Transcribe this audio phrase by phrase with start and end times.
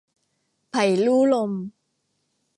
[0.69, 1.51] ไผ่ลู่ลม